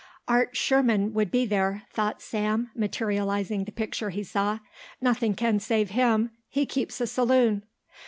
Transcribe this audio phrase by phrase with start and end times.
[0.27, 4.57] "Art Sherman would be there," thought Sam, materialising the picture he saw;
[4.99, 7.61] "nothing can save him; he keeps a saloon."